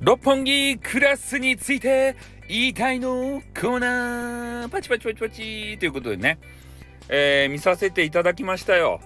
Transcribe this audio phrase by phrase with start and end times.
[0.00, 2.16] 六本木クラスについて
[2.48, 6.38] 言いたいのコーナーパチパチパチパチということでね、
[7.10, 9.00] えー、見させていただきましたよ。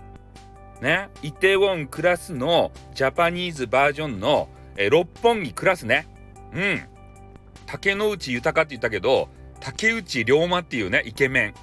[0.81, 6.07] ね、イテウォンクラスのジャパニーズバージョンの、えー、六本木クラスね。
[6.53, 6.83] うん。
[7.67, 11.55] 竹之内豊って言ったけど、竹内涼真っていうね、イケメン。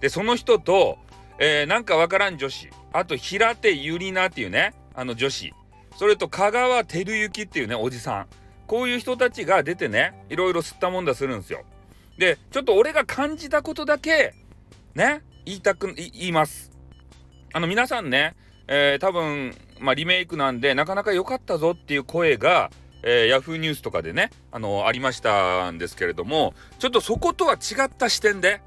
[0.00, 0.98] で、その人と、
[1.38, 2.68] えー、なんかわからん女子。
[2.92, 5.54] あと、平手ゆりなっていうね、あの女子。
[5.96, 8.26] それと、香川照之っていうね、おじさん。
[8.70, 11.64] こういう人たちが出てねいろいろ吸ったもんだするんですよ。
[12.18, 14.32] でちょっと俺が感じたことだけ
[14.94, 16.70] ね言いたく言います。
[17.52, 18.36] あの皆さんね、
[18.68, 22.70] えー、多分、まあ、リメイクなんでなかなか良かったぞっていう声が、
[23.02, 28.60] えー、ヤフーニュースとかでねあのありましたんですけれどもちょっとそことは違った視点で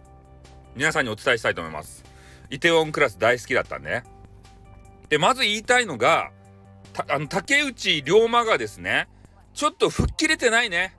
[0.75, 2.03] 皆さんにお伝えしたいと思います。
[2.49, 4.03] イテウォンクラス大好きだったんでね。
[5.07, 6.31] でまず言いたいのが
[7.07, 9.07] あの竹内涼真がですね
[9.53, 10.95] ちょっと吹っ切れてないね。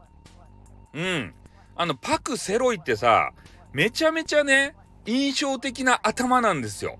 [0.92, 1.34] うん。
[1.76, 3.32] あの、パク・セロイってさ、
[3.72, 6.98] めちゃめちゃね、印象的な頭なんですよ。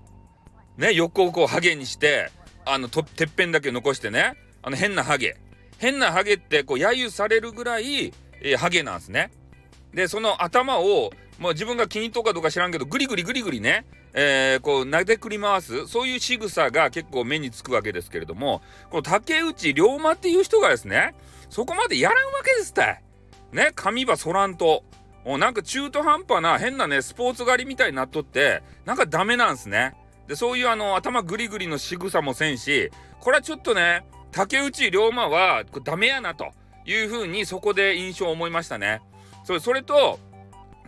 [0.77, 2.29] ね、横をこうハゲにして、
[2.65, 5.37] あの、てっぺんだけ残してね、あの、変なハゲ。
[5.77, 9.31] 変なハゲってこう揶揄されるぐらい、えー、ハゲなんですね。
[9.95, 21.15] で、その頭を、もう自分が気に入っとかどうか知らんけど、ぐりぐりぐりぐりね、えー、こう、なでくり回す、そういう仕草が結構目につくわけですけれども、この竹内涼真っていう人がですね、
[21.49, 23.01] そこまでやらんわけですって。
[23.53, 24.83] ね、髪ばそらんと。
[25.23, 29.95] もうなんか中途半端な変なね、スポーツ狩りみたいになっとって、なんかダメなんすね。
[30.27, 36.51] で、そういうあの、頭グリグリの仕草もせんし、これはちょっとね、竹内涼真はダメやなと
[36.85, 39.01] いうふうにそこで印象を思いましたね。
[39.45, 40.19] それそれと、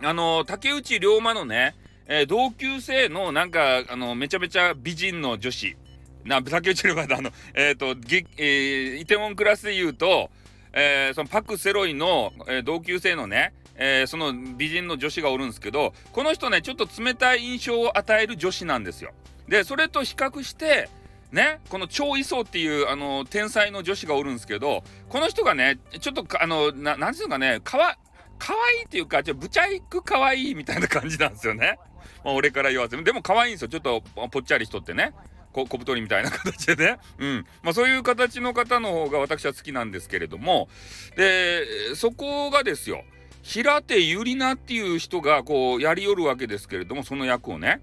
[0.02, 1.74] あの、竹内涼真のね、
[2.06, 5.76] えー、同級生のなんか、あの、めちゃめちゃ美人の女子、
[6.24, 10.30] な、竹内涼真だ、あの、えっ、ー、と、えー、イテウォンクラスで言うと、
[10.72, 19.12] えー、そのパク・セロイの、えー、同級生のね、えー、その美人の女子がおるんですけどこの人ねちょっと冷たい印象を与える女子なんですよ。
[19.46, 20.90] でそれと比較して
[21.32, 27.96] ねこの超位相っていうあの天才の女子がおるんですけどこの人がねちょっとあのなんていうかねかわ
[28.38, 31.78] 可愛いっていうかちょブチャイク可愛いみたいな感じなんですよね。
[32.24, 33.02] まあ、俺から言わせて。
[33.02, 33.68] でも可愛いんですよ。
[33.68, 35.12] ちょっとぽっちゃりしとってね。
[35.52, 37.46] 小太りみたいな形でね、 うん。
[37.62, 40.68] まあ、そういう形の方の方が私は好きなんですけれども。
[41.16, 43.04] でそこがですよ。
[43.42, 47.80] 平手友梨奈っていう人がこうやりよるわけですけれどもその役をね。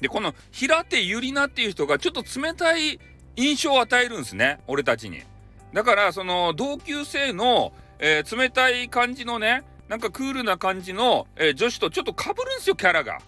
[0.00, 2.98] でこの平手友梨奈っていう人がちょっと冷たい
[3.36, 4.58] 印象を与えるんですね。
[4.66, 5.22] 俺たちに。
[5.72, 13.18] だからその同級生の、えー、冷たい感じのねなんかクールな感じの、えー、女子とちょっとかぶるんですよキャラが。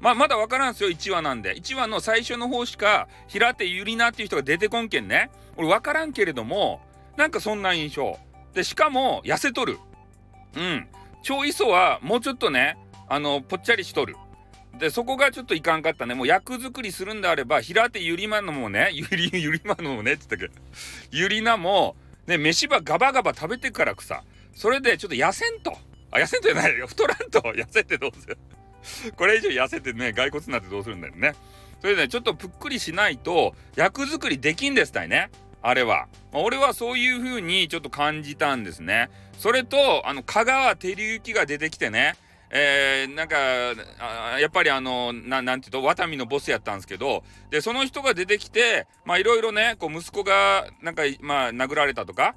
[0.00, 1.54] まあ、まだ分からんすよ、1話なんで。
[1.54, 5.30] 1話の最初の方しか、平手ゆりなっていう人が出てこんけんね。
[5.56, 6.80] 俺分からんけれども、
[7.18, 8.18] なんかそんな印象。
[8.54, 9.78] で、しかも、痩せとる。
[10.56, 10.88] うん。
[11.22, 12.78] 超磯は、もうちょっとね、
[13.10, 14.16] あの、ぽっちゃりしとる。
[14.78, 16.14] で、そこがちょっといかんかったね。
[16.14, 20.54] もう役作りするんであれば、平手ゆりまのもね、 ゆり、ゆりまのもね、って言ったけど、
[21.10, 21.94] ゆりなも、
[22.26, 24.22] ね、飯ばガバガバ食べてからくさ、
[24.54, 25.76] それでちょっと痩せんと。
[26.10, 26.86] あ、痩せんとじゃないよ。
[26.86, 27.40] 太らんと。
[27.40, 28.38] 痩せてどうする？
[29.16, 31.34] これ以上痩せてね、骸骨になってどうするんだよね。
[31.80, 35.30] それでね、ちょっとぷっくりしないと、役作りできんですたいね。
[35.62, 36.08] あれは。
[36.32, 39.10] 俺はそういう風にちょっと感じたんですね。
[39.38, 42.16] それと、あの、香川照之が出てきてね、
[42.50, 43.36] えー、なんか
[44.40, 52.34] やっぱりあのななんていうとワタミのボスやったんですけどでその人が出てきてまあいろいろねこう息子がなんかまあ殴られたとか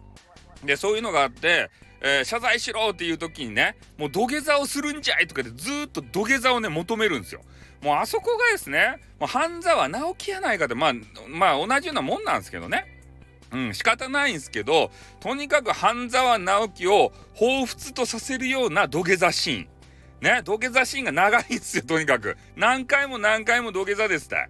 [0.66, 1.69] でそういうのがあって
[2.06, 7.41] えー、謝罪しろっていう時にね、もう土下座をするんじゃいとかでずっと土下座をね、求めるんですよ。
[7.81, 10.94] もうあそこがですね、もう半沢直樹やないかって、まあ、
[11.29, 12.85] まあ同じようなもんなんですけどね。
[13.53, 14.91] うん、仕方ないんですけど、
[15.22, 19.68] とにかく半沢直樹を彷彿とさせるような土下座シーン。
[20.19, 22.35] ね、土下座シーンが長いんですよ、とにかく。
[22.57, 24.50] 何回も何回も土下座ですって。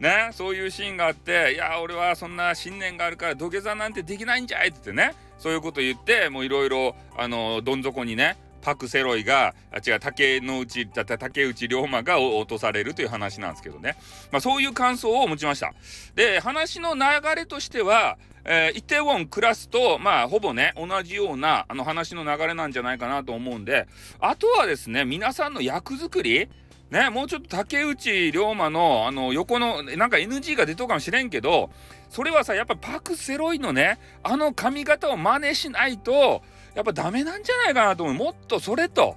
[0.00, 13.96] ね、そういうシーンがあって、いや、俺はそんな信念があるから土下座なんてできないんじゃいって言ってね、そういうこと言ってもういろいろあのどん底にねパク・セロイが違う竹の内竹内涼真が落とされるという話なんですけどね、
[14.30, 15.74] まあ、そういう感想を持ちました。
[16.14, 17.00] で話の流
[17.34, 23.88] れとしては、えー、イテウォンクラスとまあほぼね同じようなあの話の流れなんじゃないかなと思うんで
[24.20, 26.48] あとはですね皆さんの役作り
[26.92, 31.70] ね、もうちょっと竹内涼真のあの横のなんか NG が出とうかもしれんけど
[32.10, 36.42] それはさやっぱパク・セロイのねあの髪型を真似しないと
[36.74, 39.16] やっぱダメなんじゃないかなと思うもっとそれと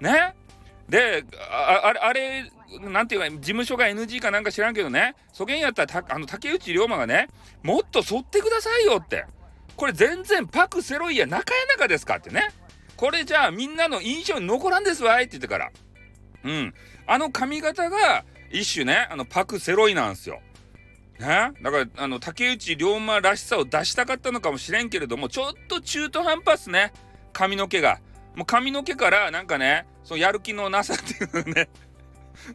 [0.00, 0.36] ね
[0.88, 2.48] でああれ
[2.80, 7.28] なんていうか事務所が NG かなんか知らんけどねそげんやったらあの竹内涼真がね
[7.64, 9.24] もっと剃ってくださいよって
[9.74, 12.50] これ全然パクセロイや仲や仲ですかってね。
[12.96, 15.70] これじゃあみんなの印象に残らんですわいって言ってから。
[16.44, 16.74] うん。
[17.10, 20.40] あの髪型が一種ね、あのパクセロイなんですよ。
[21.18, 26.92] ね、だからあの竹内涼真らしさを出したかったのかもしれんけれどもちょっと中途半端っすね。
[27.32, 27.98] 髪の毛が。
[28.36, 31.68] もう髪の毛からなんかねそのやる気のなさっていうね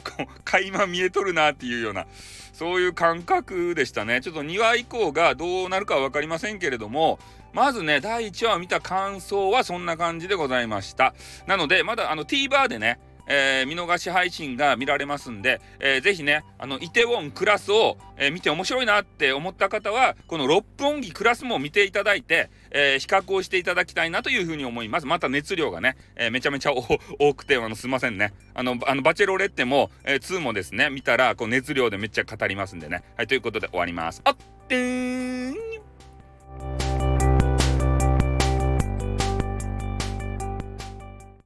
[0.06, 2.08] こう垣間見えとるなっていうような
[2.54, 4.22] そういう感覚でしたね。
[4.22, 7.20] ちょっと2話以降がどうなるかは分かりませんけれども
[7.52, 11.14] まずね第1話を見た感想はそんな感じでございました。
[11.46, 25.08] なのでまだあの TVer でねえー、見逃し配信が見られますんで、えー、ぜひね、あの、イテウォンクラスを、えー、見て面白いなって思った方は、この六本木クラスも見ていただいて、えー、比較をしていただきたいなというふうに思います。
[25.08, 28.34] また熱量がね、えー、めちゃめちゃ多くて、あの、すいませんね。
[28.54, 33.04] あの、あのバチェロレッテも、えー、2もですね、見たら、こう、熱量でめっちゃ語りますんでね。
[33.18, 34.22] はい、ということで終わります。
[34.24, 34.36] あっ
[34.68, 35.15] てー